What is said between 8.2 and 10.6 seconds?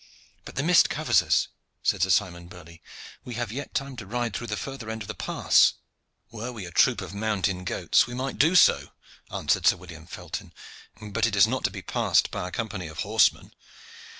do so," answered Sir William Felton,